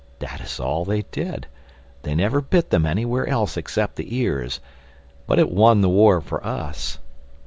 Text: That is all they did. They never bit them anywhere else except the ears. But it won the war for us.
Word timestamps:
That 0.17 0.41
is 0.41 0.59
all 0.59 0.83
they 0.83 1.03
did. 1.11 1.45
They 2.01 2.15
never 2.15 2.41
bit 2.41 2.71
them 2.71 2.87
anywhere 2.87 3.27
else 3.27 3.55
except 3.55 3.97
the 3.97 4.15
ears. 4.17 4.59
But 5.27 5.37
it 5.37 5.51
won 5.51 5.81
the 5.81 5.89
war 5.89 6.21
for 6.21 6.43
us. 6.43 6.97